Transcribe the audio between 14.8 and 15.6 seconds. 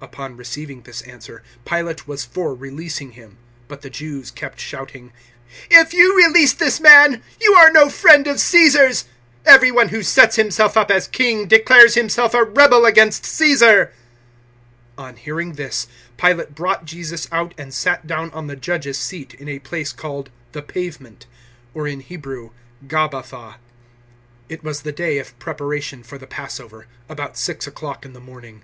019:013 On hearing